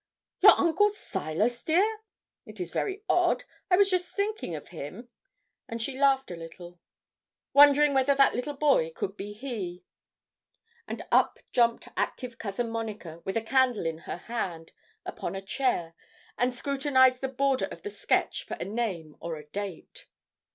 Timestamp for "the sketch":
17.83-18.43